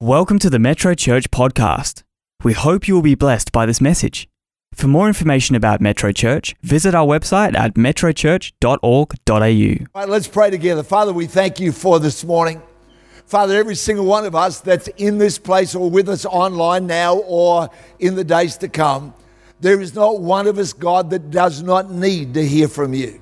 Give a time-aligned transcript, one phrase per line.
[0.00, 2.04] Welcome to the Metro Church podcast.
[2.44, 4.28] We hope you will be blessed by this message.
[4.72, 8.84] For more information about Metro Church, visit our website at metrochurch.org.au.
[9.34, 10.84] All right, let's pray together.
[10.84, 12.62] Father, we thank you for this morning.
[13.26, 17.16] Father, every single one of us that's in this place or with us online now
[17.16, 17.68] or
[17.98, 19.12] in the days to come,
[19.58, 23.20] there is not one of us, God, that does not need to hear from you.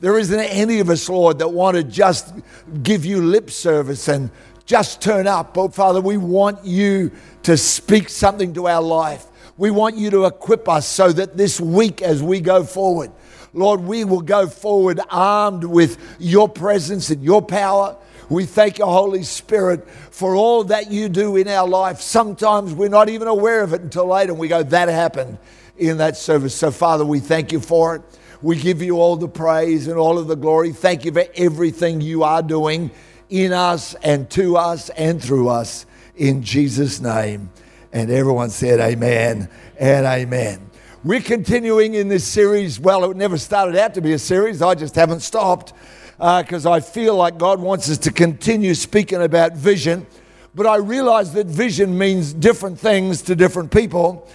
[0.00, 2.34] There isn't any of us, Lord, that want to just
[2.82, 4.32] give you lip service and
[4.66, 5.54] just turn up.
[5.54, 7.12] But Father, we want you
[7.44, 9.24] to speak something to our life.
[9.56, 13.10] We want you to equip us so that this week as we go forward,
[13.54, 17.96] Lord, we will go forward armed with your presence and your power.
[18.28, 22.00] We thank you, Holy Spirit, for all that you do in our life.
[22.00, 25.38] Sometimes we're not even aware of it until later, and we go, that happened
[25.78, 26.54] in that service.
[26.54, 28.02] So, Father, we thank you for it.
[28.42, 30.72] We give you all the praise and all of the glory.
[30.72, 32.90] Thank you for everything you are doing
[33.28, 35.86] in us and to us and through us
[36.16, 37.50] in Jesus' name.
[37.92, 40.70] And everyone said, Amen and Amen.
[41.04, 42.80] We're continuing in this series.
[42.80, 45.72] Well, it never started out to be a series, I just haven't stopped
[46.18, 50.06] because uh, I feel like God wants us to continue speaking about vision.
[50.54, 54.26] But I realize that vision means different things to different people.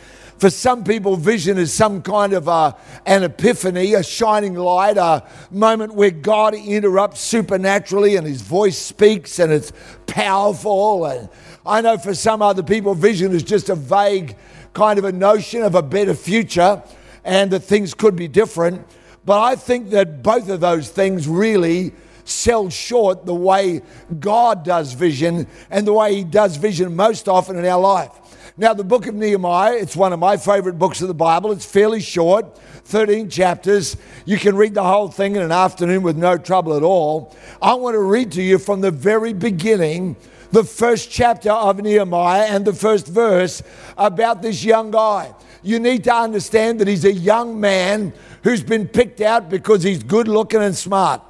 [0.41, 2.75] For some people, vision is some kind of a,
[3.05, 9.37] an epiphany, a shining light, a moment where God interrupts supernaturally and his voice speaks
[9.37, 9.71] and it's
[10.07, 11.05] powerful.
[11.05, 11.29] And
[11.63, 14.35] I know for some other people, vision is just a vague
[14.73, 16.81] kind of a notion of a better future
[17.23, 18.83] and that things could be different.
[19.23, 21.93] But I think that both of those things really
[22.25, 23.83] sell short the way
[24.19, 28.20] God does vision and the way He does vision most often in our life.
[28.57, 31.53] Now, the book of Nehemiah, it's one of my favorite books of the Bible.
[31.53, 33.95] It's fairly short, 13 chapters.
[34.25, 37.33] You can read the whole thing in an afternoon with no trouble at all.
[37.61, 40.17] I want to read to you from the very beginning,
[40.51, 43.63] the first chapter of Nehemiah and the first verse
[43.97, 45.33] about this young guy.
[45.63, 48.11] You need to understand that he's a young man
[48.43, 51.21] who's been picked out because he's good looking and smart.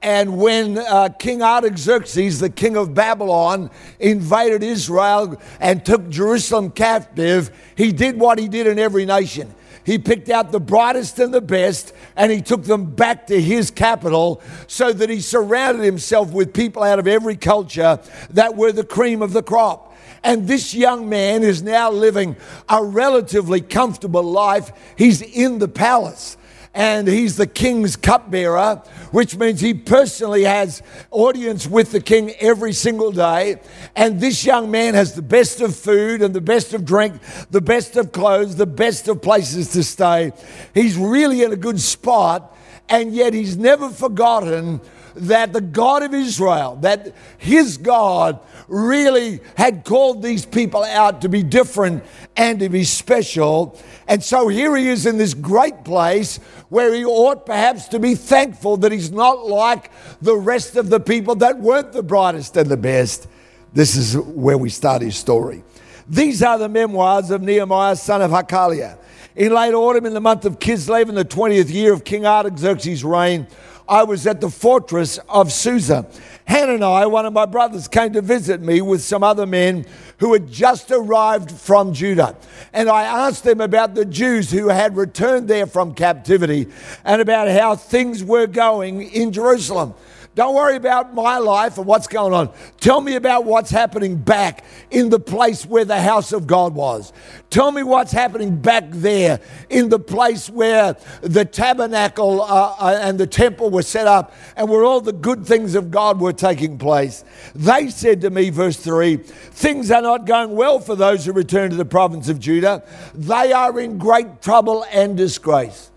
[0.00, 7.50] And when uh, King Artaxerxes, the king of Babylon, invited Israel and took Jerusalem captive,
[7.76, 9.52] he did what he did in every nation.
[9.84, 13.70] He picked out the brightest and the best and he took them back to his
[13.70, 17.98] capital so that he surrounded himself with people out of every culture
[18.30, 19.96] that were the cream of the crop.
[20.22, 22.36] And this young man is now living
[22.68, 24.72] a relatively comfortable life.
[24.96, 26.36] He's in the palace
[26.74, 32.72] and he's the king's cupbearer, which means he personally has audience with the king every
[32.72, 33.60] single day.
[33.96, 37.20] And this young man has the best of food and the best of drink,
[37.50, 40.32] the best of clothes, the best of places to stay.
[40.74, 42.56] He's really in a good spot,
[42.88, 44.80] and yet he's never forgotten
[45.14, 51.28] that the God of Israel, that his God really had called these people out to
[51.28, 52.04] be different
[52.38, 53.78] and to be special.
[54.06, 56.38] And so here he is in this great place
[56.68, 59.90] where he ought perhaps to be thankful that he's not like
[60.22, 63.26] the rest of the people that weren't the brightest and the best.
[63.74, 65.64] This is where we start his story.
[66.08, 68.98] These are the memoirs of Nehemiah, son of Hachaliah.
[69.36, 73.04] In late autumn, in the month of Kislev, in the 20th year of King Artaxerxes'
[73.04, 73.46] reign,
[73.88, 76.06] I was at the fortress of Susa.
[76.46, 79.86] Hanani, one of my brothers, came to visit me with some other men
[80.18, 82.36] who had just arrived from Judah.
[82.72, 86.68] And I asked them about the Jews who had returned there from captivity
[87.04, 89.94] and about how things were going in Jerusalem.
[90.38, 92.50] Don't worry about my life and what's going on.
[92.78, 97.12] Tell me about what's happening back in the place where the house of God was.
[97.50, 103.18] Tell me what's happening back there in the place where the tabernacle uh, uh, and
[103.18, 106.78] the temple were set up and where all the good things of God were taking
[106.78, 107.24] place.
[107.56, 111.70] They said to me, verse 3 things are not going well for those who return
[111.70, 112.84] to the province of Judah.
[113.12, 115.90] They are in great trouble and disgrace.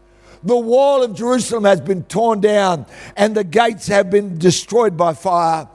[0.43, 2.85] The wall of Jerusalem has been torn down
[3.15, 5.67] and the gates have been destroyed by fire.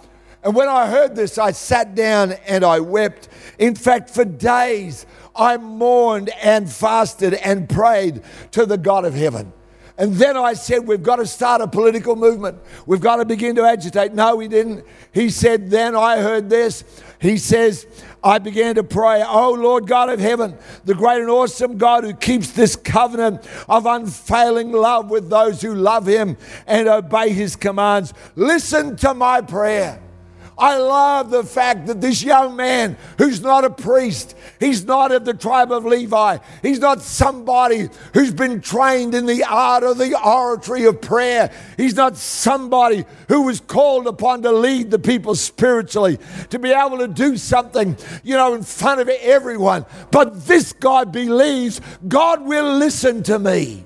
[0.43, 3.29] And when I heard this, I sat down and I wept.
[3.59, 8.23] In fact, for days, I mourned and fasted and prayed
[8.53, 9.53] to the God of heaven.
[9.99, 12.59] And then I said, We've got to start a political movement.
[12.85, 14.13] We've got to begin to agitate.
[14.13, 14.85] No, he didn't.
[15.13, 16.85] He said, Then I heard this.
[17.19, 17.87] He says,
[18.27, 22.13] I began to pray, Oh Lord God of heaven, the great and awesome God who
[22.13, 26.37] keeps this covenant of unfailing love with those who love him
[26.67, 30.03] and obey his commands, listen to my prayer.
[30.59, 35.27] I love the fact that this young man, who's not a priest, he's not of
[35.27, 40.19] the tribe of Levi, he's not somebody who's been trained in the art of the
[40.19, 46.19] oratory of prayer, he's not somebody who was called upon to lead the people spiritually,
[46.49, 47.95] to be able to do something,
[48.25, 49.85] you know, in front of everyone.
[50.11, 53.85] But this guy believes God will listen to me.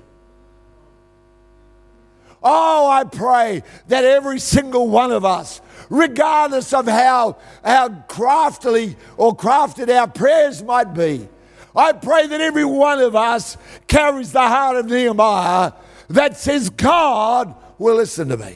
[2.43, 5.61] Oh, I pray that every single one of us,
[5.91, 11.27] regardless of how, how craftily or crafted our prayers might be,
[11.75, 13.57] I pray that every one of us
[13.87, 15.73] carries the heart of Nehemiah
[16.09, 18.55] that says, God will listen to me.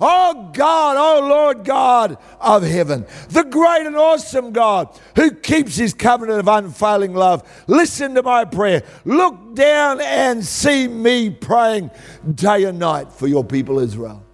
[0.00, 5.92] Oh God, oh Lord God of heaven, the great and awesome God who keeps his
[5.92, 7.42] covenant of unfailing love.
[7.66, 8.84] Listen to my prayer.
[9.04, 11.90] Look down and see me praying
[12.32, 14.24] day and night for your people Israel.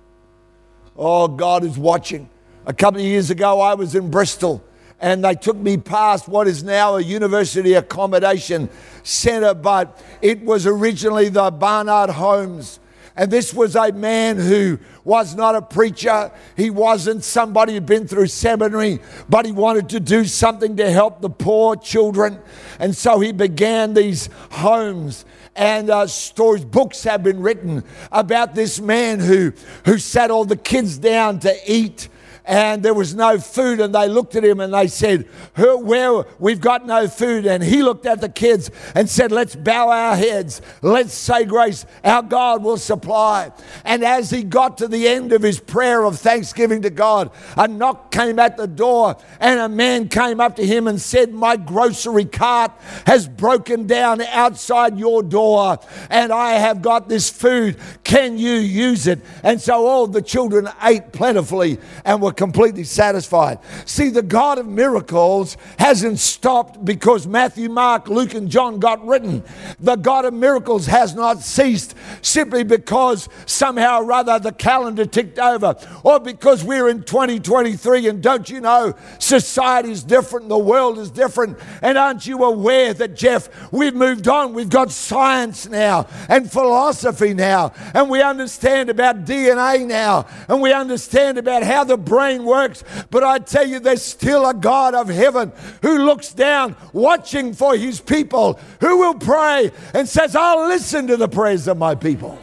[0.97, 2.29] Oh, God is watching.
[2.67, 4.63] A couple of years ago, I was in Bristol
[5.01, 8.71] and they took me past what is now a university accommodation
[9.03, 12.79] centre, but it was originally the Barnard Homes
[13.17, 16.33] and this was a man who was not a preacher.
[16.57, 18.99] He wasn't somebody who'd been through seminary,
[19.29, 22.41] but he wanted to do something to help the poor children.
[22.81, 25.25] And so he began these homes
[25.57, 29.53] and uh, stories, books have been written about this man who,
[29.85, 32.09] who sat all the kids down to eat
[32.45, 33.81] and there was no food.
[33.81, 35.23] And they looked at him and they said,
[35.57, 37.47] Where we've got no food.
[37.47, 40.61] And he looked at the kids and said, Let's bow our heads.
[40.83, 41.87] Let's say grace.
[42.05, 43.53] Our God will supply.
[43.85, 47.67] And as he got to the end of his prayer of thanksgiving to God, a
[47.67, 51.57] knock came at the door and a man came up to him and said, My
[51.57, 52.73] grocery cart
[53.07, 55.79] has broken down outside your door
[56.11, 57.79] and I have got this food.
[58.05, 59.21] Can you use it?
[59.43, 63.59] And so all the children ate plentifully and were completely satisfied.
[63.85, 69.43] See, the God of miracles hasn't stopped because Matthew, Mark, Luke, and John got written.
[69.81, 75.39] The God of miracles has not ceased simply because somehow or other the calendar ticked
[75.39, 80.99] over or because we're in 2023 and don't you know society is different, the world
[80.99, 81.59] is different.
[81.83, 84.55] And aren't you aware that, Geoff, we've moved on?
[84.55, 90.73] We've got science now and philosophy now, and we understand about DNA now, and we
[90.73, 92.83] understand about how the brain brain works.
[93.11, 97.77] But I tell you, there's still a God of heaven who looks down, watching for
[97.77, 102.39] his people, who will pray and says, I'll listen to the prayers of my people.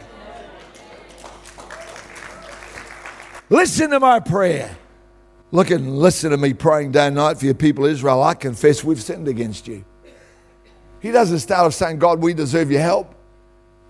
[3.50, 4.76] Listen to my prayer.
[5.50, 8.22] Look and listen to me praying day and night for your people Israel.
[8.22, 9.84] I confess we've sinned against you.
[11.00, 13.14] He doesn't start off saying, God, we deserve your help.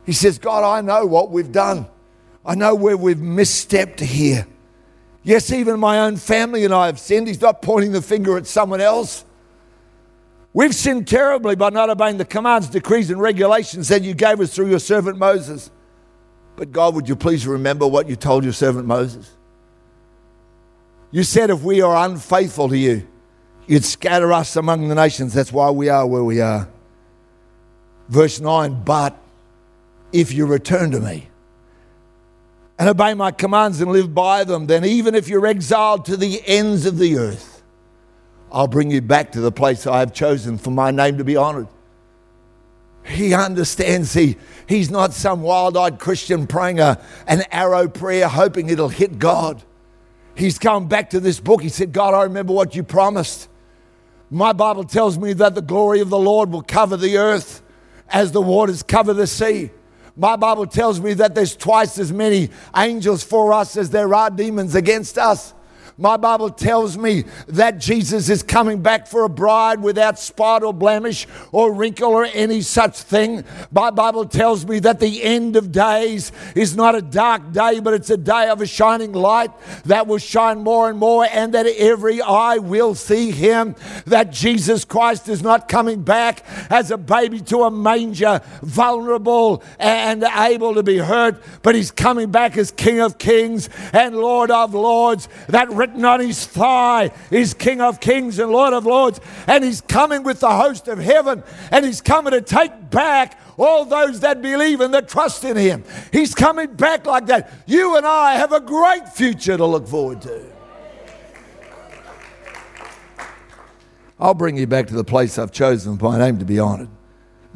[0.04, 1.86] He says, God, I know what we've done.
[2.44, 4.46] I know where we've misstepped here.
[5.24, 7.28] Yes, even my own family and I have sinned.
[7.28, 9.24] He's not pointing the finger at someone else.
[10.52, 14.54] We've sinned terribly by not obeying the commands, decrees, and regulations that you gave us
[14.54, 15.70] through your servant Moses.
[16.56, 19.30] But God, would you please remember what you told your servant Moses?
[21.10, 23.06] You said if we are unfaithful to you,
[23.66, 25.32] you'd scatter us among the nations.
[25.32, 26.68] That's why we are where we are.
[28.08, 29.16] Verse 9, but
[30.12, 31.28] if you return to me,
[32.82, 36.42] and obey my commands and live by them, then even if you're exiled to the
[36.48, 37.62] ends of the earth,
[38.50, 41.36] I'll bring you back to the place I have chosen for my name to be
[41.36, 41.68] honored.
[43.04, 44.36] He understands he,
[44.66, 49.62] he's not some wild eyed Christian praying a, an arrow prayer hoping it'll hit God.
[50.34, 51.62] He's come back to this book.
[51.62, 53.48] He said, God, I remember what you promised.
[54.28, 57.62] My Bible tells me that the glory of the Lord will cover the earth
[58.08, 59.70] as the waters cover the sea.
[60.16, 64.30] My Bible tells me that there's twice as many angels for us as there are
[64.30, 65.54] demons against us.
[65.98, 70.72] My Bible tells me that Jesus is coming back for a bride without spot or
[70.72, 73.44] blemish or wrinkle or any such thing.
[73.70, 77.94] My Bible tells me that the end of days is not a dark day, but
[77.94, 79.50] it's a day of a shining light
[79.84, 83.74] that will shine more and more, and that every eye will see him.
[84.06, 90.24] That Jesus Christ is not coming back as a baby to a manger, vulnerable and
[90.24, 94.74] able to be hurt, but he's coming back as King of Kings and Lord of
[94.74, 95.28] Lords.
[95.48, 99.20] That written on his thigh is King of Kings and Lord of Lords.
[99.48, 101.42] And he's coming with the host of heaven.
[101.72, 105.82] And he's coming to take back all those that believe and that trust in him.
[106.12, 107.52] He's coming back like that.
[107.66, 110.44] You and I have a great future to look forward to.
[114.20, 116.90] I'll bring you back to the place I've chosen my name to be honored.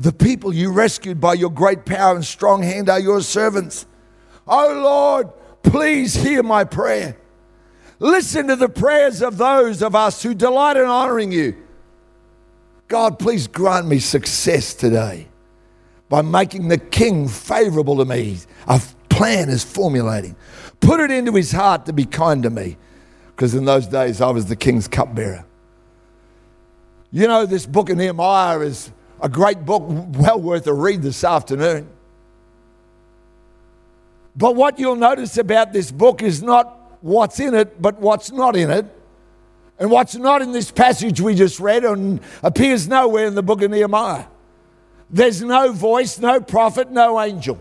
[0.01, 3.87] The people you rescued by your great power and strong hand are your servants.
[4.49, 5.29] Oh Lord,
[5.63, 7.17] please hear my prayer.
[7.99, 11.57] Listen to the prayers of those of us who delight in honoring you.
[12.89, 15.29] God, please grant me success today
[16.09, 18.39] by making the king favorable to me.
[18.69, 20.37] A plan is formulating.
[20.81, 22.77] Put it into his heart to be kind to me,
[23.29, 25.45] because in those days I was the king's cupbearer.
[27.11, 31.25] You know, this book of Nehemiah is a great book, well worth a read this
[31.25, 31.89] afternoon.
[34.37, 38.57] But what you'll notice about this book is not what's in it, but what's not
[38.57, 38.87] in it.
[39.79, 43.61] And what's not in this passage we just read and appears nowhere in the book
[43.63, 44.25] of Nehemiah.
[45.11, 47.61] There's no voice, no prophet, no angel.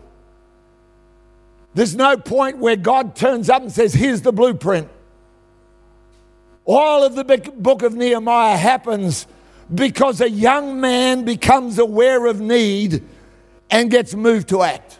[1.73, 4.89] There's no point where God turns up and says, Here's the blueprint.
[6.63, 9.27] All of the book of Nehemiah happens
[9.73, 13.03] because a young man becomes aware of need
[13.69, 14.99] and gets moved to act.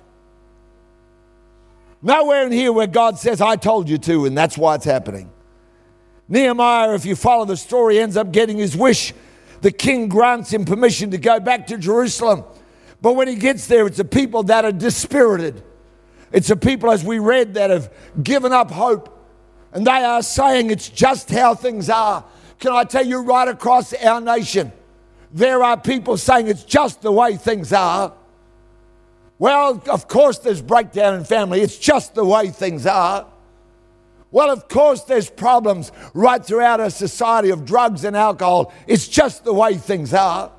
[2.06, 5.32] Nowhere in here where God says, I told you to, and that's why it's happening.
[6.30, 9.12] Nehemiah, if you follow the story, ends up getting his wish.
[9.62, 12.44] The king grants him permission to go back to Jerusalem.
[13.02, 15.64] But when he gets there, it's a people that are dispirited.
[16.32, 19.12] It's a people, as we read, that have given up hope.
[19.74, 22.24] And they are saying it's just how things are.
[22.60, 24.72] Can I tell you, right across our nation,
[25.32, 28.14] there are people saying it's just the way things are.
[29.38, 31.62] Well, of course, there's breakdown in family.
[31.62, 33.28] It's just the way things are.
[34.32, 38.74] Well, of course, there's problems right throughout our society of drugs and alcohol.
[38.88, 40.52] It's just the way things are.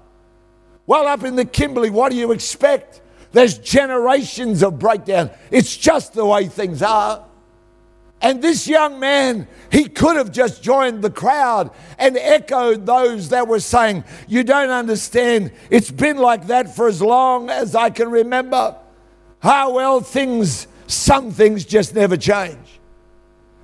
[0.86, 3.02] Well, up in the Kimberley, what do you expect?
[3.32, 5.30] There's generations of breakdown.
[5.50, 7.25] It's just the way things are.
[8.22, 13.46] And this young man, he could have just joined the crowd and echoed those that
[13.46, 15.52] were saying, You don't understand.
[15.70, 18.76] It's been like that for as long as I can remember.
[19.40, 22.80] How well things, some things just never change.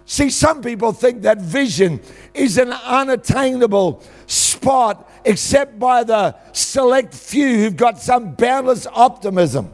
[0.04, 2.00] See, some people think that vision
[2.34, 9.72] is an unattainable spot except by the select few who've got some boundless optimism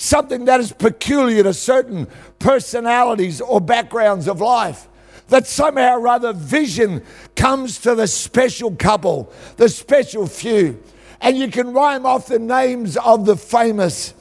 [0.00, 2.06] something that is peculiar to certain
[2.38, 4.88] personalities or backgrounds of life.
[5.28, 7.04] That somehow or other vision
[7.36, 10.82] comes to the special couple, the special few.
[11.20, 14.14] And you can rhyme off the names of the famous.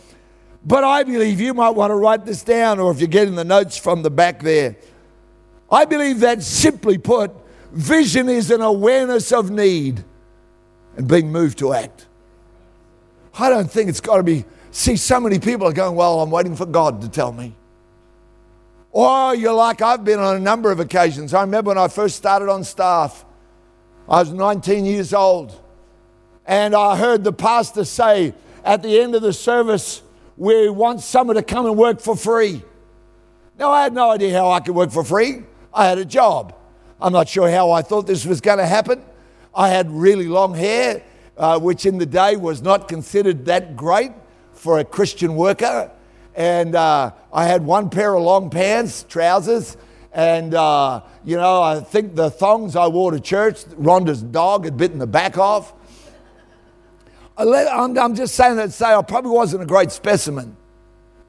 [0.66, 3.46] But I believe you might want to write this down, or if you're getting the
[3.46, 4.76] notes from the back there.
[5.72, 7.32] I believe that simply put,
[7.72, 10.04] vision is an awareness of need
[10.98, 12.06] and being moved to act.
[13.34, 16.32] I don't think it's got to be See, so many people are going, Well, I'm
[16.32, 17.56] waiting for God to tell me.
[18.92, 21.34] Or you're like I've been on a number of occasions.
[21.34, 23.26] I remember when I first started on staff,
[24.08, 25.60] I was 19 years old,
[26.46, 28.34] and I heard the pastor say
[28.64, 30.02] at the end of the service,
[30.38, 32.64] We want someone to come and work for free.
[33.58, 35.44] Now, I had no idea how I could work for free.
[35.74, 36.56] I had a job.
[37.02, 39.04] I'm not sure how I thought this was going to happen.
[39.54, 41.04] I had really long hair,
[41.38, 44.12] uh, which in the day was not considered that great
[44.60, 45.90] for a Christian worker.
[46.36, 49.78] And uh, I had one pair of long pants, trousers,
[50.12, 54.76] and, uh, you know, I think the thongs I wore to church, Rhonda's dog had
[54.76, 55.74] bitten the back off.
[57.38, 60.58] I'm just saying that to say I probably wasn't a great specimen.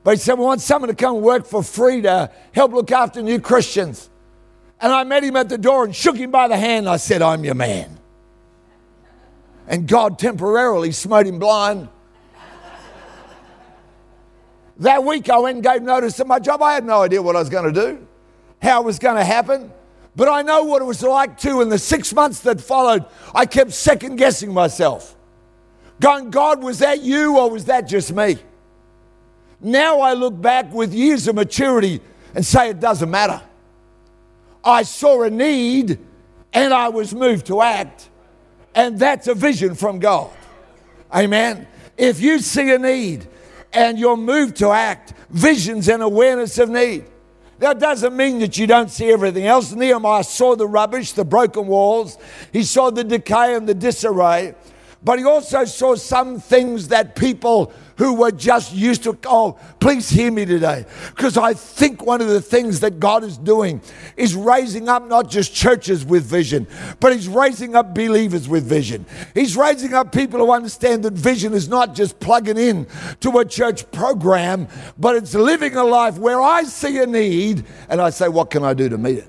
[0.03, 3.23] But he said, We want someone to come work for free to help look after
[3.23, 4.11] new Christians.
[4.81, 6.89] And I met him at the door and shook him by the hand.
[6.89, 7.99] I said, I'm your man.
[9.69, 11.91] And God temporarily smote him blind.
[14.81, 16.63] That week I went and gave notice of my job.
[16.63, 18.07] I had no idea what I was going to do,
[18.63, 19.71] how it was going to happen.
[20.17, 21.61] But I know what it was like too.
[21.61, 25.15] In the six months that followed, I kept second guessing myself.
[26.01, 28.39] Going, God, was that you or was that just me?
[29.61, 32.01] Now I look back with years of maturity
[32.35, 33.43] and say it doesn't matter.
[34.65, 35.99] I saw a need
[36.55, 38.09] and I was moved to act.
[38.75, 40.31] And that's a vision from God.
[41.15, 41.69] Amen.
[41.99, 43.27] If you see a need
[43.73, 47.05] and you're moved to act, visions and awareness of need.
[47.59, 49.73] That doesn't mean that you don't see everything else.
[49.73, 52.17] Nehemiah saw the rubbish, the broken walls,
[52.53, 54.55] he saw the decay and the disarray,
[55.05, 60.09] but he also saw some things that people who were just used to, oh, please
[60.09, 60.87] hear me today.
[61.11, 63.83] Because I think one of the things that God is doing
[64.17, 66.67] is raising up not just churches with vision,
[66.99, 69.05] but He's raising up believers with vision.
[69.35, 72.87] He's raising up people who understand that vision is not just plugging in
[73.21, 74.67] to a church program,
[74.97, 78.65] but it's living a life where I see a need and I say, what can
[78.65, 79.29] I do to meet it?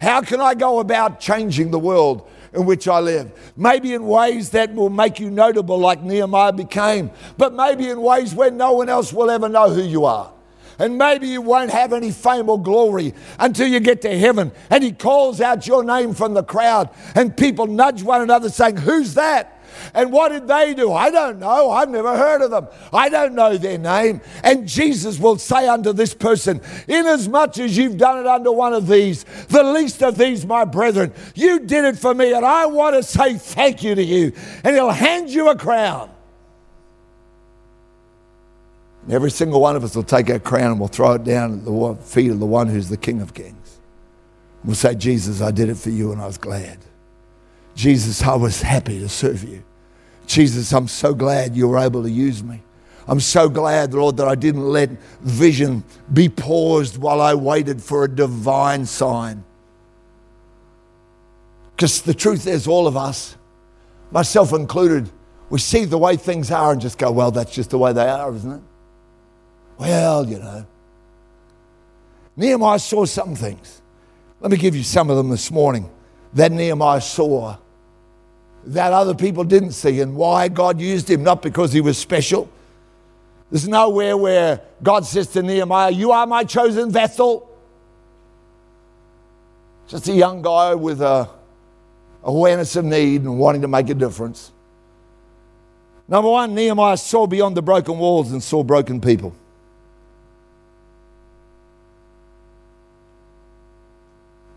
[0.00, 2.26] How can I go about changing the world?
[2.52, 3.30] In which I live.
[3.56, 8.34] Maybe in ways that will make you notable, like Nehemiah became, but maybe in ways
[8.34, 10.32] where no one else will ever know who you are.
[10.78, 14.52] And maybe you won't have any fame or glory until you get to heaven.
[14.70, 18.76] And he calls out your name from the crowd, and people nudge one another saying,
[18.76, 19.57] Who's that?
[19.94, 20.92] And what did they do?
[20.92, 21.70] I don't know.
[21.70, 22.68] I've never heard of them.
[22.92, 24.20] I don't know their name.
[24.42, 28.86] And Jesus will say unto this person, Inasmuch as you've done it unto one of
[28.86, 32.96] these, the least of these, my brethren, you did it for me, and I want
[32.96, 34.32] to say thank you to you.
[34.64, 36.10] And he'll hand you a crown.
[39.02, 41.60] And every single one of us will take our crown and we'll throw it down
[41.60, 43.80] at the feet of the one who's the King of Kings.
[44.64, 46.78] We'll say, Jesus, I did it for you and I was glad.
[47.78, 49.62] Jesus, I was happy to serve you.
[50.26, 52.60] Jesus, I'm so glad you were able to use me.
[53.06, 58.02] I'm so glad, Lord, that I didn't let vision be paused while I waited for
[58.02, 59.44] a divine sign.
[61.76, 63.36] Because the truth is, all of us,
[64.10, 65.08] myself included,
[65.48, 68.08] we see the way things are and just go, well, that's just the way they
[68.08, 68.62] are, isn't it?
[69.78, 70.66] Well, you know.
[72.36, 73.82] Nehemiah saw some things.
[74.40, 75.88] Let me give you some of them this morning
[76.34, 77.56] that Nehemiah saw
[78.72, 82.50] that other people didn't see and why God used him, not because he was special.
[83.50, 87.48] There's nowhere where God says to Nehemiah, You are my chosen vessel.
[89.86, 91.30] Just a young guy with a
[92.22, 94.52] awareness of need and wanting to make a difference.
[96.06, 99.34] Number one, Nehemiah saw beyond the broken walls and saw broken people.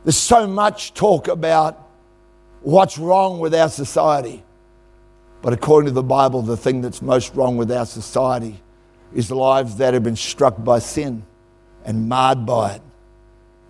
[0.04, 1.91] There's so much talk about
[2.62, 4.44] what's wrong with our society.
[5.42, 8.62] But according to the Bible, the thing that's most wrong with our society
[9.14, 11.24] is lives that have been struck by sin
[11.84, 12.82] and marred by it.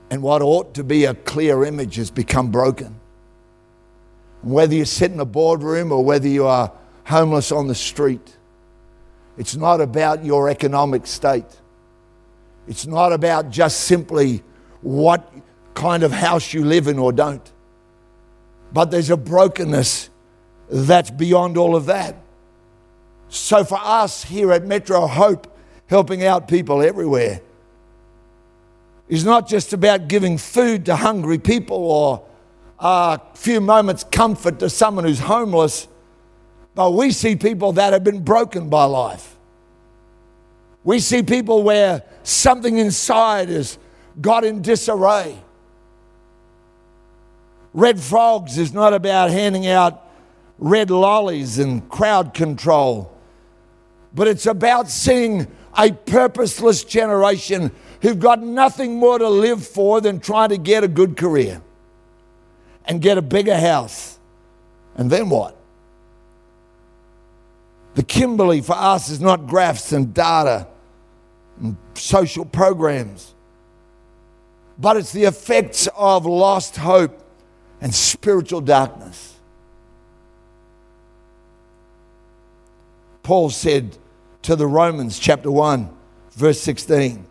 [0.09, 2.99] And what ought to be a clear image has become broken.
[4.41, 6.73] Whether you sit in a boardroom or whether you are
[7.05, 8.37] homeless on the street,
[9.37, 11.45] it's not about your economic state.
[12.67, 14.43] It's not about just simply
[14.81, 15.31] what
[15.73, 17.49] kind of house you live in or don't.
[18.73, 20.09] But there's a brokenness
[20.69, 22.15] that's beyond all of that.
[23.29, 27.41] So for us here at Metro Hope, helping out people everywhere,
[29.07, 32.25] is not just about giving food to hungry people or
[32.79, 35.87] a few moments comfort to someone who's homeless,
[36.73, 39.35] but we see people that have been broken by life.
[40.83, 43.77] We see people where something inside has
[44.19, 45.37] got in disarray.
[47.73, 50.07] Red Frogs is not about handing out
[50.57, 53.15] red lollies and crowd control,
[54.13, 60.19] but it's about seeing a purposeless generation who've got nothing more to live for than
[60.19, 61.61] trying to get a good career
[62.85, 64.19] and get a bigger house.
[64.95, 65.55] And then what?
[67.93, 70.67] The Kimberley for us is not graphs and data
[71.59, 73.33] and social programs,
[74.77, 77.20] but it's the effects of lost hope
[77.81, 79.35] and spiritual darkness.
[83.23, 83.97] Paul said
[84.43, 85.89] to the Romans, chapter 1,
[86.31, 87.25] verse 16.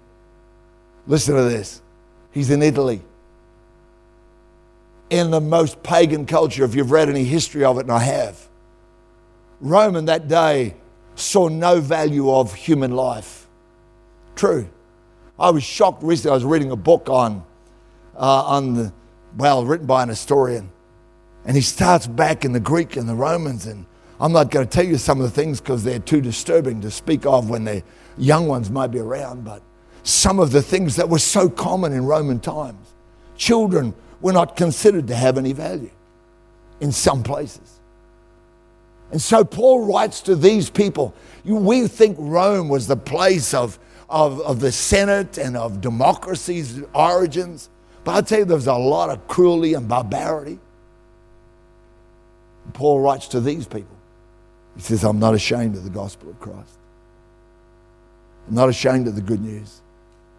[1.07, 1.81] Listen to this.
[2.33, 3.01] He's in Italy.
[5.09, 8.47] In the most pagan culture, if you've read any history of it, and I have,
[9.61, 10.75] Rome in that day
[11.17, 13.47] saw no value of human life.
[14.37, 14.69] True.
[15.39, 16.31] I was shocked recently.
[16.31, 17.45] I was reading a book on,
[18.17, 18.93] uh, on the,
[19.37, 20.71] well, written by an historian.
[21.45, 23.66] And he starts back in the Greek and the Romans.
[23.66, 23.87] And
[24.21, 26.90] I'm not going to tell you some of the things because they're too disturbing to
[26.90, 27.83] speak of when the
[28.19, 29.45] young ones might be around.
[29.45, 29.62] But
[30.03, 32.87] some of the things that were so common in Roman times.
[33.37, 35.90] Children were not considered to have any value
[36.81, 37.81] in some places.
[39.11, 41.14] And so Paul writes to these people.
[41.45, 47.71] We think Rome was the place of, of, of the Senate and of democracy's origins.
[48.05, 50.59] But I tell you, there's a lot of cruelty and barbarity.
[52.73, 53.97] Paul writes to these people.
[54.77, 56.79] He says, I'm not ashamed of the gospel of Christ.
[58.49, 59.81] I'm not ashamed of the good news.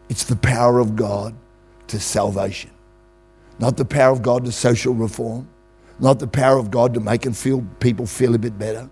[0.09, 1.35] It's the power of God
[1.87, 2.71] to salvation.
[3.59, 5.47] Not the power of God to social reform,
[5.99, 8.89] not the power of God to make and feel people feel a bit better,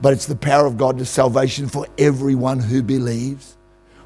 [0.00, 3.56] but it's the power of God to salvation for everyone who believes,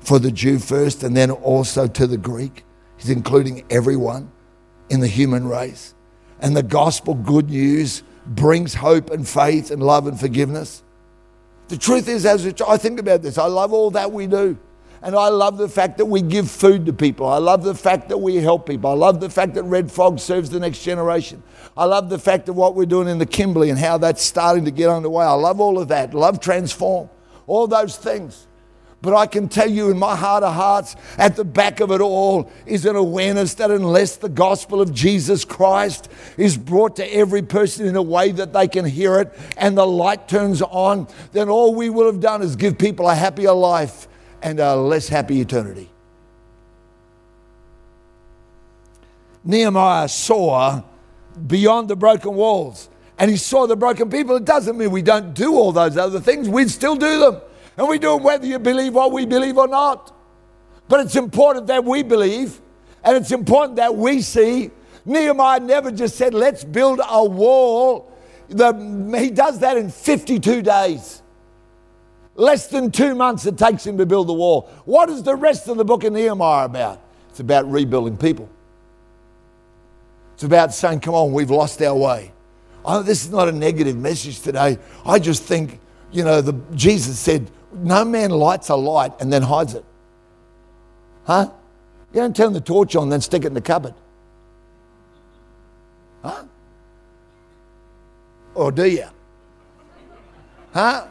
[0.00, 2.64] for the Jew first and then also to the Greek.
[3.04, 4.32] He's including everyone
[4.88, 5.94] in the human race.
[6.40, 10.82] And the gospel good news brings hope and faith and love and forgiveness.
[11.68, 14.56] The truth is, as I think about this, I love all that we do.
[15.02, 17.26] And I love the fact that we give food to people.
[17.26, 18.88] I love the fact that we help people.
[18.88, 21.42] I love the fact that Red Frog serves the next generation.
[21.76, 24.64] I love the fact of what we're doing in the Kimberley and how that's starting
[24.64, 25.26] to get underway.
[25.26, 26.14] I love all of that.
[26.14, 27.10] Love transform.
[27.46, 28.46] All those things.
[29.04, 32.00] But I can tell you in my heart of hearts, at the back of it
[32.00, 37.42] all is an awareness that unless the gospel of Jesus Christ is brought to every
[37.42, 41.50] person in a way that they can hear it and the light turns on, then
[41.50, 44.08] all we will have done is give people a happier life
[44.40, 45.90] and a less happy eternity.
[49.44, 50.80] Nehemiah saw
[51.46, 52.88] beyond the broken walls
[53.18, 54.36] and he saw the broken people.
[54.36, 57.42] It doesn't mean we don't do all those other things, we still do them.
[57.76, 60.14] And we do them whether you believe what we believe or not.
[60.88, 62.60] But it's important that we believe
[63.04, 64.70] and it's important that we see.
[65.04, 68.10] Nehemiah never just said, let's build a wall.
[68.48, 68.72] The,
[69.18, 71.22] he does that in 52 days.
[72.34, 74.70] Less than two months it takes him to build the wall.
[74.86, 77.00] What is the rest of the book of Nehemiah about?
[77.28, 78.48] It's about rebuilding people.
[80.34, 82.32] It's about saying, come on, we've lost our way.
[82.84, 84.78] Oh, this is not a negative message today.
[85.06, 85.78] I just think,
[86.10, 89.84] you know, the, Jesus said, no man lights a light and then hides it.
[91.24, 91.50] Huh?
[92.12, 93.94] You don't turn the torch on, then stick it in the cupboard.
[96.22, 96.44] Huh?
[98.54, 99.06] Or do you?
[100.72, 101.06] Huh?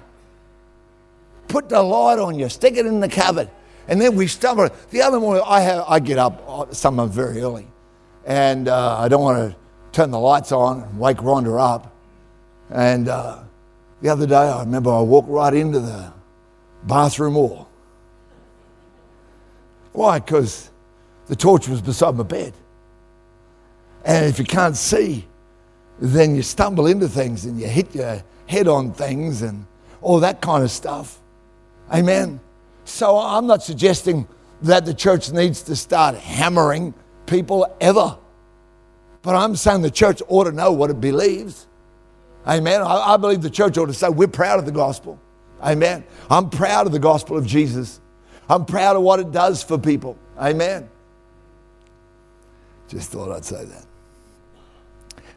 [1.48, 3.50] Put the light on you, stick it in the cupboard.
[3.88, 4.70] And then we stumble.
[4.92, 7.68] The other morning, I, have, I get up uh, sometimes very early
[8.26, 9.58] and uh, I don't want to
[9.92, 11.94] turn the lights on and wake Rhonda up.
[12.70, 13.44] And uh,
[14.02, 16.12] the other day, I remember I walked right into the
[16.86, 17.68] bathroom wall.
[19.92, 20.20] Why?
[20.20, 20.70] Because
[21.28, 22.54] the torch was beside my bed.
[24.06, 25.28] And if you can't see,
[26.00, 29.66] then you stumble into things and you hit your head on things and
[30.02, 31.20] all that kind of stuff.
[31.94, 32.40] Amen.
[32.86, 34.28] So I'm not suggesting
[34.64, 36.94] that the church needs to start hammering
[37.26, 38.18] people ever.
[39.22, 41.68] But I'm saying the church ought to know what it believes.
[42.46, 42.82] Amen.
[42.82, 45.18] I, I, believe the church ought to say, we're proud of the gospel.
[45.64, 46.04] Amen.
[46.30, 48.00] I'm proud of the gospel of Jesus.
[48.50, 50.18] I'm proud of what it does for people.
[50.38, 50.90] Amen.
[52.90, 53.86] Just thought I'd say that.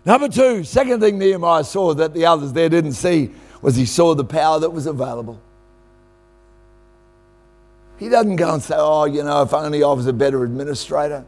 [0.04, 3.30] Number two, second thing Nehemiah saw that the others there didn't see
[3.62, 5.40] was he saw the power that was available.
[7.98, 11.24] He doesn't go and say, oh, you know, if only I was a better administrator.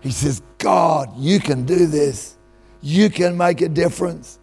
[0.00, 2.36] He says, God, you can do this.
[2.80, 4.38] You can make a difference.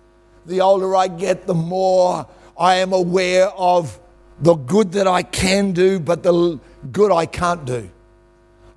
[0.46, 4.00] The older I get, the more I am aware of
[4.39, 6.60] the good that I can do, but the
[6.92, 7.89] good I can't do.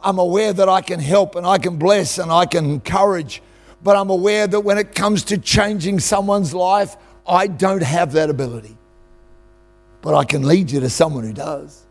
[0.00, 3.42] I'm aware that I can help and I can bless and I can encourage,
[3.82, 8.30] but I'm aware that when it comes to changing someone's life, I don't have that
[8.30, 8.76] ability.
[10.02, 11.84] But I can lead you to someone who does.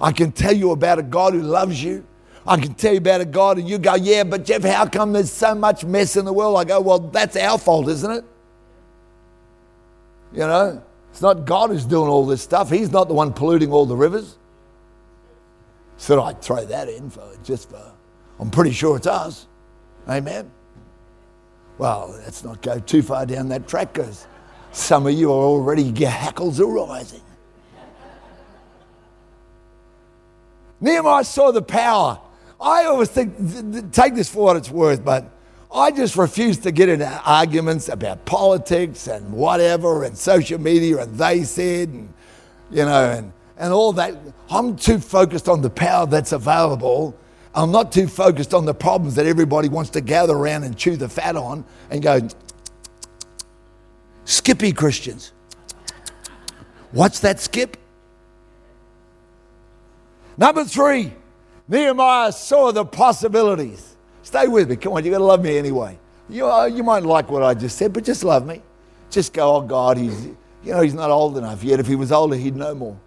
[0.00, 2.06] I can tell you about a God who loves you.
[2.46, 5.12] I can tell you about a God, and you go, Yeah, but Geoff, how come
[5.12, 6.58] there's so much mess in the world?
[6.58, 8.24] I go, Well, that's our fault, isn't it?
[10.32, 12.68] You know, it's not God who's doing all this stuff.
[12.68, 14.36] He's not the one polluting all the rivers.
[15.98, 17.92] So I'd throw that in for just for,
[18.40, 19.46] I'm pretty sure it's us.
[20.08, 20.50] Amen.
[21.78, 24.26] Well, let's not go too far down that track because
[24.72, 27.02] some of you are already, your hackles are.
[30.80, 32.18] Nehemiah saw the power
[32.62, 35.28] I always think, take this for what it's worth, but
[35.74, 41.16] I just refuse to get into arguments about politics and whatever and social media and
[41.16, 42.12] they said and,
[42.70, 44.14] you know, and, and all that.
[44.50, 47.16] I'm too focused on the power that's available.
[47.54, 50.96] I'm not too focused on the problems that everybody wants to gather around and chew
[50.96, 52.20] the fat on and go,
[54.24, 55.32] Skippy Christians.
[56.92, 57.78] What's that skip?
[60.36, 61.12] Number three,
[61.68, 63.91] Nehemiah saw the possibilities.
[64.32, 64.76] Stay with me.
[64.76, 65.98] Come on, you've got to love me anyway.
[66.30, 68.62] You, uh, you might like what I just said, but just love me.
[69.10, 71.80] Just go, oh God, he's, you know, he's not old enough yet.
[71.80, 72.98] If he was older, he'd know more.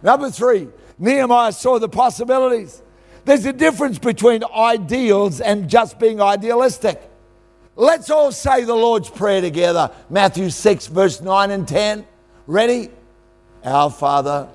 [0.00, 2.82] Number three, Nehemiah saw the possibilities.
[3.24, 7.02] There's a difference between ideals and just being idealistic.
[7.74, 9.90] Let's all say the Lord's Prayer together.
[10.08, 12.06] Matthew 6, verse 9 and 10.
[12.46, 12.90] Ready?
[13.64, 14.48] Our Father,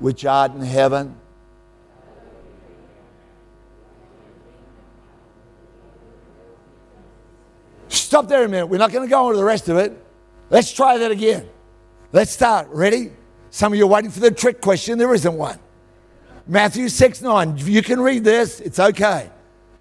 [0.00, 1.16] which art in heaven
[8.06, 8.66] Stop there a minute.
[8.66, 9.92] We're not going to go into the rest of it.
[10.48, 11.48] Let's try that again.
[12.12, 12.68] Let's start.
[12.68, 13.10] Ready?
[13.50, 14.96] Some of you are waiting for the trick question.
[14.96, 15.58] There isn't one.
[16.46, 17.58] Matthew 6 9.
[17.58, 18.60] You can read this.
[18.60, 19.28] It's okay.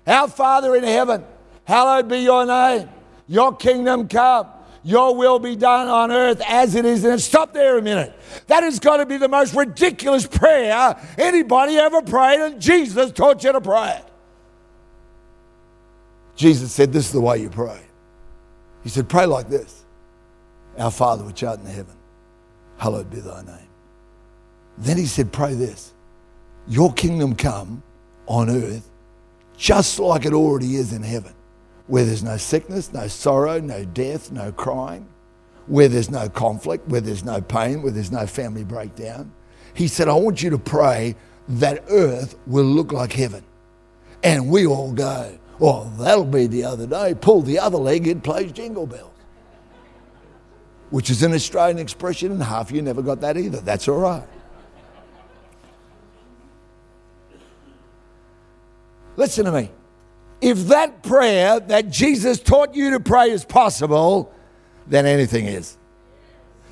[0.07, 1.23] Our Father in heaven,
[1.65, 2.89] hallowed be your name.
[3.27, 4.47] Your kingdom come.
[4.83, 8.11] Your will be done on earth as it is in Stop there a minute.
[8.47, 13.43] That has got to be the most ridiculous prayer anybody ever prayed, and Jesus taught
[13.43, 14.05] you to pray it.
[16.35, 17.84] Jesus said, This is the way you pray.
[18.85, 19.83] He said, Pray like this
[20.77, 21.97] Our Father which art in heaven,
[22.77, 23.67] hallowed be thy name.
[24.77, 25.91] Then he said, Pray this
[26.67, 27.83] Your kingdom come
[28.27, 28.89] on earth
[29.57, 31.33] just like it already is in heaven,
[31.87, 35.07] where there's no sickness, no sorrow, no death, no crying,
[35.67, 39.31] where there's no conflict, where there's no pain, where there's no family breakdown.
[39.73, 41.15] He said, I want you to pray
[41.47, 43.43] that earth will look like heaven.
[44.23, 47.15] And we all go, well, that'll be the other day.
[47.19, 49.11] Pull the other leg, it plays jingle bells.
[50.89, 53.59] Which is an Australian expression, and half you never got that either.
[53.61, 54.27] That's all right.
[59.17, 59.71] Listen to me.
[60.41, 64.33] If that prayer that Jesus taught you to pray is possible,
[64.87, 65.77] then anything is.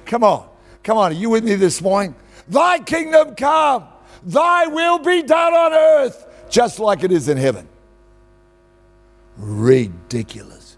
[0.05, 0.47] Come on.
[0.83, 1.11] Come on.
[1.11, 2.15] Are you with me this morning?
[2.47, 3.85] Thy kingdom come,
[4.23, 7.67] thy will be done on earth, just like it is in heaven.
[9.37, 10.77] Ridiculous.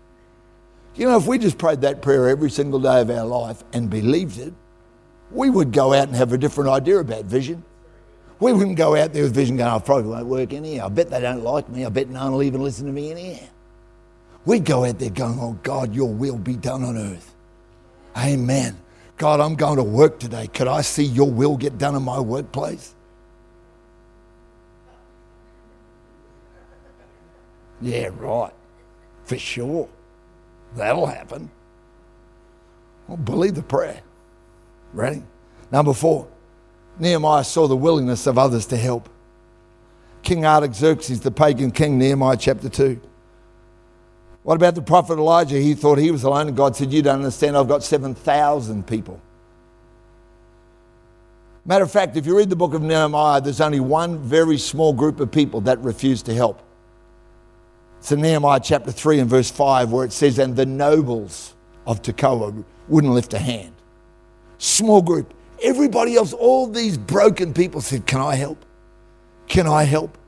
[0.95, 3.89] You know, if we just prayed that prayer every single day of our life and
[3.89, 4.53] believed it,
[5.31, 7.63] we would go out and have a different idea about vision.
[8.39, 10.85] We wouldn't go out there with vision going, I probably won't work anyhow.
[10.85, 11.85] I bet they don't like me.
[11.85, 13.47] I bet no one will even listen to me anyhow.
[14.45, 17.33] We'd go out there going, Oh God, your will be done on earth.
[18.17, 18.77] Amen.
[19.17, 20.47] God, I'm going to work today.
[20.47, 22.93] Could I see your will get done in my workplace?
[27.85, 28.51] Yeah, right.
[29.25, 29.87] For sure.
[30.75, 31.51] That'll happen.
[33.07, 34.01] Well, believe the prayer.
[34.91, 35.21] Ready?
[35.71, 36.27] Number four,
[36.97, 39.07] Nehemiah saw the willingness of others to help.
[40.23, 42.99] King Artaxerxes, the pagan king, Nehemiah chapter 2.
[44.41, 45.59] What about the prophet Elijah?
[45.59, 49.21] He thought he was alone, and God said, You don't understand, I've got 7,000 people.
[51.65, 54.91] Matter of fact, if you read the book of Nehemiah, there's only one very small
[54.91, 56.64] group of people that refused to help.
[58.05, 61.55] It's in Nehemiah chapter 3 and verse 5, where it says, And the nobles
[61.87, 63.73] of Tekoa wouldn't lift a hand.
[64.59, 65.33] Small group.
[65.63, 68.63] Everybody else, all these broken people said, Can I help?
[69.47, 70.19] Can I help?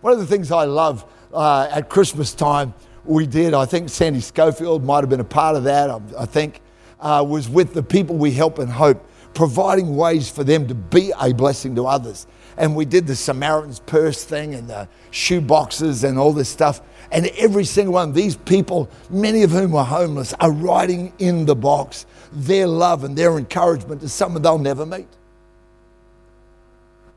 [0.00, 2.72] One of the things I love uh, at Christmas time,
[3.04, 6.26] we did, I think Sandy Schofield might have been a part of that, I, I
[6.26, 6.60] think,
[7.00, 11.12] uh, was with the people we help and hope, providing ways for them to be
[11.20, 12.28] a blessing to others.
[12.56, 16.80] And we did the Samaritan's Purse thing and the shoe boxes and all this stuff.
[17.14, 21.54] And every single one these people, many of whom were homeless, are writing in the
[21.54, 25.06] box their love and their encouragement to someone they'll never meet.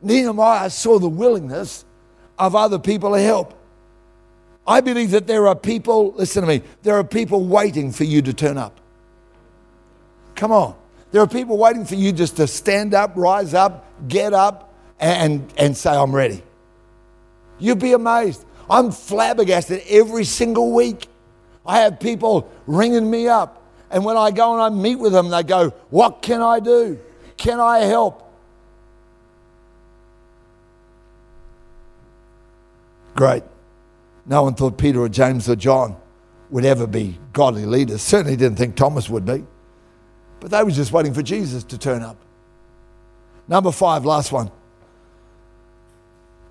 [0.03, 1.83] Nehemiah saw the willingness
[2.37, 3.55] of other people to help.
[4.67, 8.21] I believe that there are people, listen to me, there are people waiting for you
[8.21, 8.79] to turn up.
[10.35, 10.75] Come on.
[11.11, 15.51] There are people waiting for you just to stand up, rise up, get up, and,
[15.57, 16.43] and say, I'm ready.
[17.57, 18.45] You'd be amazed.
[18.69, 21.07] I'm flabbergasted every single week.
[21.65, 23.63] I have people ringing me up.
[23.89, 26.99] And when I go and I meet with them, they go, What can I do?
[27.37, 28.23] Can I help?
[33.15, 33.43] Great.
[34.25, 35.95] No one thought Peter or James or John
[36.49, 38.01] would ever be godly leaders.
[38.01, 39.43] Certainly didn't think Thomas would be.
[40.39, 42.17] But they were just waiting for Jesus to turn up.
[43.47, 44.51] Number five, last one.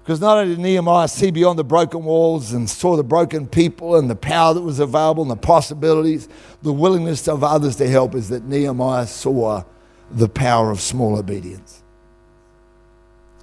[0.07, 3.97] Because not only did Nehemiah see beyond the broken walls and saw the broken people
[3.97, 6.29] and the power that was available and the possibilities,
[6.63, 9.65] the willingness of others to help is that Nehemiah saw
[10.13, 11.83] the power of small obedience.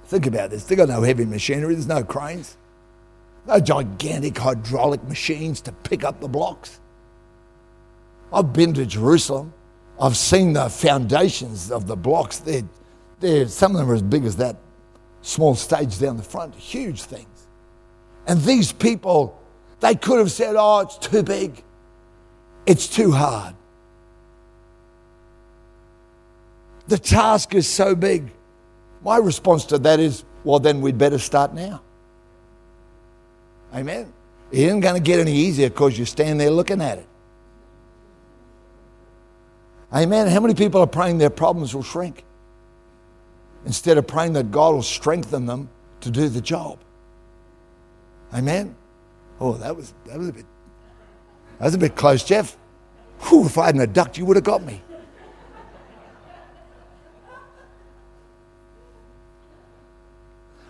[0.06, 0.64] Think about this.
[0.64, 2.56] They've got no heavy machinery, there's no cranes,
[3.46, 6.80] no gigantic hydraulic machines to pick up the blocks.
[8.32, 9.52] I've been to Jerusalem.
[10.00, 12.38] I've seen the foundations of the blocks.
[12.38, 12.66] They're,
[13.20, 14.56] they're, some of them are as big as that
[15.24, 17.46] small stage down the front, huge things.
[18.26, 19.40] And these people,
[19.80, 21.62] they could have said, oh, it's too big,
[22.66, 23.54] it's too hard.
[26.88, 28.30] The task is so big.
[29.02, 31.80] My response to that is, well, then we'd better start now.
[33.74, 34.12] Amen.
[34.52, 37.06] It isn't going to get any easier because you stand there looking at it.
[39.92, 40.28] Amen.
[40.28, 42.24] How many people are praying their problems will shrink?
[43.66, 45.68] Instead of praying that God will strengthen them
[46.00, 46.78] to do the job.
[48.32, 48.74] Amen.
[49.40, 50.46] Oh, that was that was a bit
[51.58, 52.56] that was a bit close, Geoff.
[53.20, 54.82] Whew, if I hadn't ducked, you would have got me.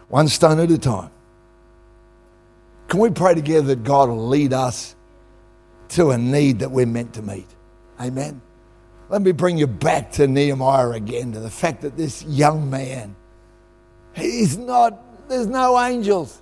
[0.09, 1.11] One stone at a time.
[2.89, 4.95] Can we pray together that God will lead us
[5.89, 7.49] to a need that we're meant to meet?
[8.01, 8.41] Amen.
[9.09, 13.15] Let me bring you back to Nehemiah again, to the fact that this young man,
[14.15, 16.41] he's not, there's no angels.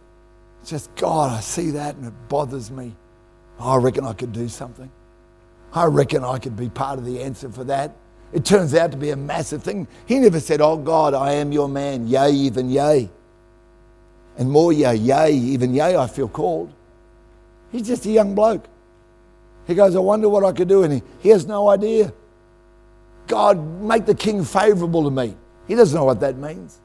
[0.60, 2.94] It's just, God, I see that and it bothers me.
[3.58, 4.90] I reckon I could do something.
[5.72, 7.96] I reckon I could be part of the answer for that.
[8.32, 9.88] It turns out to be a massive thing.
[10.06, 13.10] He never said, Oh God, I am your man, yea, even yea.
[14.38, 16.72] And more, yea, yea, even yea, I feel called.
[17.70, 18.66] He's just a young bloke.
[19.66, 20.82] He goes, I wonder what I could do.
[20.82, 22.12] And he, he has no idea.
[23.32, 25.34] God, make the king favorable to me.
[25.66, 26.78] He doesn't know what that means.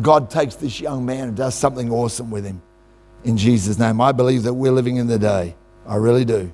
[0.00, 2.62] God takes this young man and does something awesome with him.
[3.24, 5.54] In Jesus' name, I believe that we're living in the day.
[5.86, 6.50] I really do.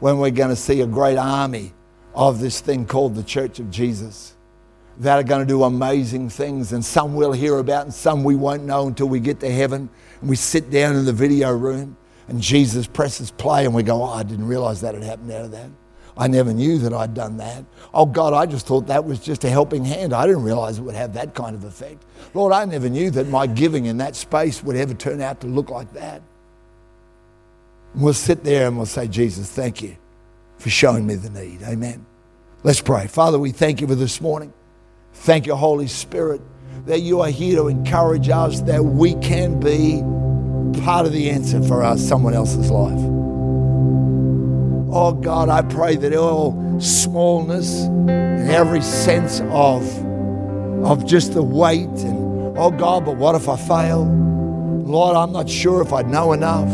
[0.00, 1.72] When we're going to see a great army
[2.12, 4.34] of this thing called the Church of Jesus
[4.98, 8.34] that are going to do amazing things, and some we'll hear about, and some we
[8.34, 9.88] won't know until we get to heaven
[10.20, 14.02] and we sit down in the video room and Jesus presses play, and we go,
[14.02, 15.70] Oh, I didn't realize that had happened out of that.
[16.20, 17.64] I never knew that I'd done that.
[17.94, 20.12] Oh, God, I just thought that was just a helping hand.
[20.12, 22.04] I didn't realize it would have that kind of effect.
[22.34, 25.46] Lord, I never knew that my giving in that space would ever turn out to
[25.46, 26.20] look like that.
[27.94, 29.96] And we'll sit there and we'll say, Jesus, thank you
[30.58, 31.62] for showing me the need.
[31.62, 32.04] Amen.
[32.64, 33.06] Let's pray.
[33.06, 34.52] Father, we thank you for this morning.
[35.14, 36.42] Thank you, Holy Spirit,
[36.84, 40.02] that you are here to encourage us that we can be
[40.82, 43.19] part of the answer for someone else's life.
[44.92, 49.84] Oh God, I pray that all smallness and every sense of,
[50.84, 54.04] of just the weight and, oh God, but what if I fail?
[54.04, 56.68] Lord, I'm not sure if I know enough.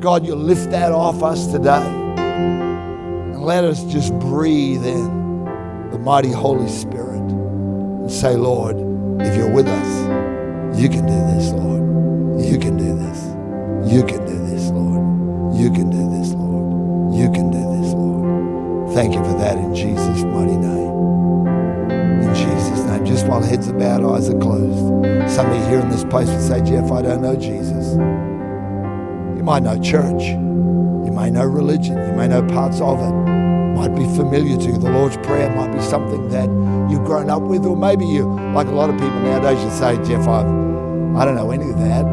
[0.00, 1.86] God, you lift that off us today.
[2.16, 5.44] And let us just breathe in
[5.90, 8.76] the mighty Holy Spirit and say, Lord,
[9.20, 11.82] if you're with us, you can do this, Lord.
[12.42, 13.92] You can do this.
[13.92, 15.56] You can do this, Lord.
[15.56, 16.11] You can do this,
[18.94, 21.46] Thank you for that in Jesus' mighty name.
[22.20, 23.06] In Jesus' name.
[23.06, 25.32] Just while heads are bowed, eyes are closed.
[25.34, 27.94] Somebody here in this place would say, Geoff, I don't know Jesus.
[27.94, 30.22] You might know church.
[30.22, 31.96] You may know religion.
[31.96, 33.12] You may know parts of it.
[33.74, 34.76] Might be familiar to you.
[34.76, 36.50] The Lord's Prayer might be something that
[36.90, 39.96] you've grown up with, or maybe you, like a lot of people nowadays, you say,
[40.04, 40.46] Geoff, I've,
[41.16, 42.04] I don't know any of that.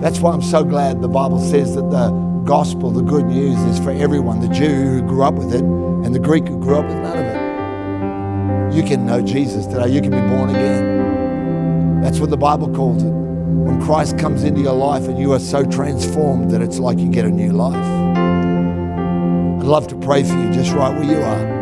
[0.00, 3.80] That's why I'm so glad the Bible says that the gospel, the good news, is
[3.80, 6.86] for everyone the Jew who grew up with it and the Greek who grew up
[6.86, 8.76] with none of it.
[8.76, 12.00] You can know Jesus today, you can be born again.
[12.02, 13.10] That's what the Bible calls it.
[13.10, 17.10] When Christ comes into your life and you are so transformed that it's like you
[17.10, 17.74] get a new life.
[17.74, 21.56] I'd love to pray for you just right where you are.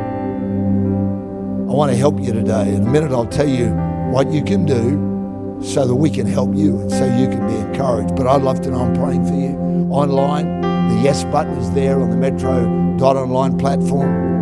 [1.70, 2.74] I want to help you today.
[2.74, 3.70] In a minute, I'll tell you
[4.12, 7.54] what you can do so that we can help you and so you can be
[7.54, 8.14] encouraged.
[8.16, 9.54] But I'd love to know I'm praying for you.
[9.90, 10.73] Online,
[11.04, 14.38] yes button is there on the metro.online platform.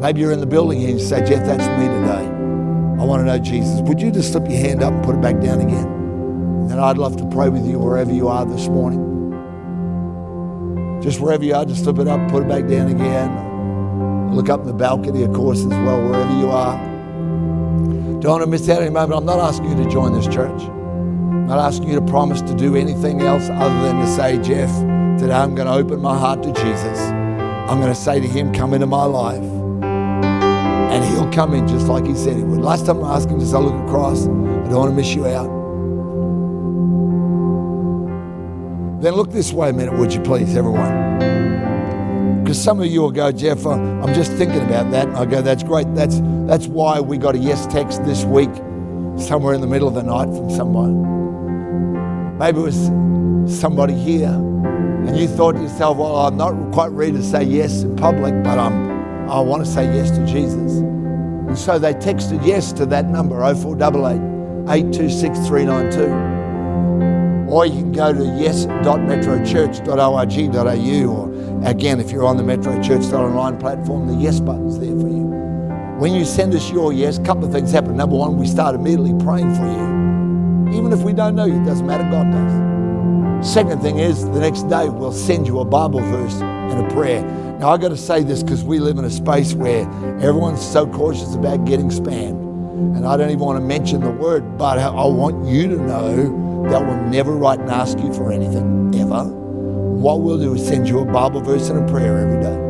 [0.00, 2.26] Maybe you're in the building here and you say, Geoff, that's me today.
[3.00, 3.80] I want to know Jesus.
[3.82, 5.86] Would you just slip your hand up and put it back down again?
[6.68, 9.04] And I'd love to pray with you wherever you are this morning.
[11.00, 14.34] Just wherever you are, just slip it up, put it back down again.
[14.34, 16.76] Look up in the balcony, of course, as well, wherever you are.
[18.20, 19.16] Don't want to miss out any moment.
[19.16, 20.75] I'm not asking you to join this church.
[21.46, 24.80] I'm not asking you to promise to do anything else other than to say, Geoff,
[25.16, 26.98] today I'm going to open my heart to Jesus.
[26.98, 29.44] I'm going to say to him, come into my life.
[29.84, 32.58] And he'll come in just like he said he would.
[32.58, 34.22] Last time I asked him, just I look across.
[34.22, 35.46] I don't want to miss you out.
[39.00, 42.42] Then look this way a minute, would you please, everyone?
[42.42, 45.06] Because some of you will go, Geoff, I'm just thinking about that.
[45.06, 45.94] And I go, that's great.
[45.94, 48.50] That's, that's why we got a yes text this week,
[49.16, 51.16] somewhere in the middle of the night from someone.
[52.38, 52.90] Maybe it was
[53.58, 57.82] somebody here, and you thought to yourself, well, I'm not quite ready to say yes
[57.82, 58.90] in public, but I'm,
[59.30, 60.80] I want to say yes to Jesus.
[60.80, 64.20] And so they texted yes to that number, 0488
[64.68, 67.50] 826 392.
[67.50, 71.32] Or you can go to yes.metrochurch.org.au, or
[71.66, 75.24] again, if you're on the Metro Church online platform, the yes button's there for you.
[75.98, 77.96] When you send us your yes, a couple of things happen.
[77.96, 80.05] Number one, we start immediately praying for you.
[80.74, 83.46] Even if we don't know you, it doesn't matter, God does.
[83.46, 87.22] Second thing is, the next day we'll send you a Bible verse and a prayer.
[87.58, 89.82] Now, I've got to say this because we live in a space where
[90.20, 92.44] everyone's so cautious about getting spammed.
[92.96, 96.68] And I don't even want to mention the word, but I want you to know
[96.68, 99.24] that we'll never write and ask you for anything, ever.
[99.24, 102.66] What we'll do is send you a Bible verse and a prayer every day.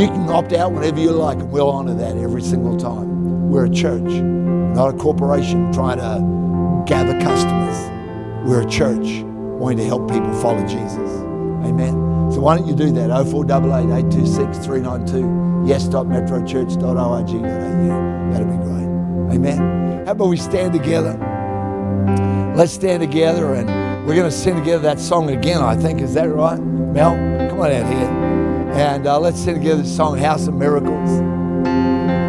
[0.00, 3.50] You can opt out whenever you like, and we'll honor that every single time.
[3.50, 6.45] We're a church, not a corporation trying to
[6.86, 7.90] gather customers.
[8.48, 11.10] We're a church wanting to help people follow Jesus.
[11.64, 11.92] Amen.
[12.32, 13.10] So why don't you do that?
[13.10, 18.32] 0488 826 392 yes.metrochurch.org.au.
[18.32, 19.34] That'd be great.
[19.34, 19.58] Amen.
[20.06, 21.18] How about we stand together?
[22.54, 23.68] Let's stand together and
[24.06, 26.00] we're going to sing together that song again, I think.
[26.00, 26.60] Is that right?
[26.60, 27.16] Mel,
[27.50, 28.08] come on out here.
[28.76, 31.10] And uh, let's sing together the song House of Miracles.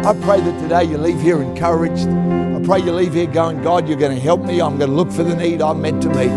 [0.08, 2.08] I pray that today you leave here encouraged.
[2.08, 4.58] I pray you leave here going, God, you're going to help me.
[4.58, 6.30] I'm going to look for the need I'm meant to meet.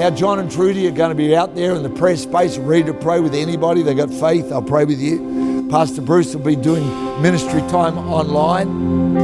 [0.00, 2.82] Now, John and Trudy are going to be out there in the prayer space, ready
[2.82, 3.82] to pray with anybody.
[3.82, 4.50] They've got faith.
[4.50, 5.68] I'll pray with you.
[5.70, 6.82] Pastor Bruce will be doing
[7.22, 9.14] ministry time online.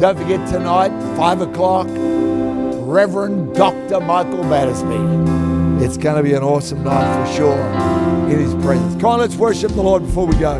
[0.00, 4.00] Don't forget tonight, 5 o'clock, Reverend Dr.
[4.00, 5.53] Michael Battersby.
[5.84, 7.60] It's going to be an awesome night for sure
[8.30, 8.94] in his presence.
[9.02, 10.58] Come on, let's worship the Lord before we go.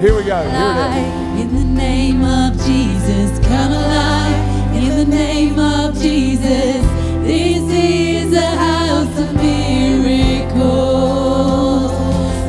[0.00, 0.42] Here we go.
[0.42, 1.42] Here it is.
[1.42, 4.74] In the name of Jesus, come alive.
[4.74, 6.82] In the name of Jesus,
[7.22, 10.42] this is a house of miracles.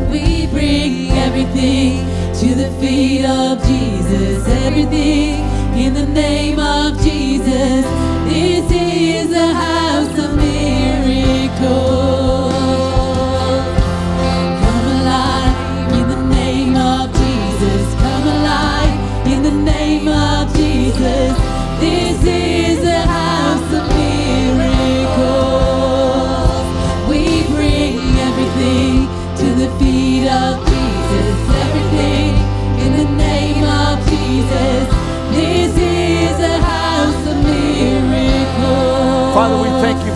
[0.09, 2.07] We bring everything
[2.39, 4.47] to the feet of Jesus.
[4.47, 5.45] Everything
[5.77, 7.24] in the name of Jesus.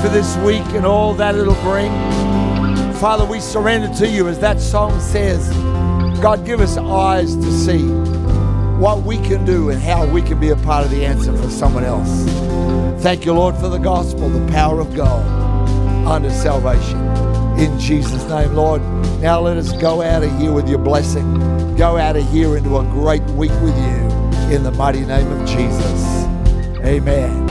[0.10, 1.92] For this week and all that it'll bring.
[2.96, 5.50] Father, we surrender to you as that song says.
[6.20, 7.88] God, give us eyes to see
[8.80, 11.50] what we can do and how we can be a part of the answer for
[11.50, 12.26] someone else.
[13.02, 15.26] Thank you, Lord, for the gospel, the power of God
[16.08, 17.00] unto salvation.
[17.60, 18.82] In Jesus' name, Lord.
[19.22, 21.76] Now let us go out of here with your blessing.
[21.76, 25.48] Go out of here into a great week with you in the mighty name of
[25.48, 26.26] Jesus.
[26.86, 27.49] Amen.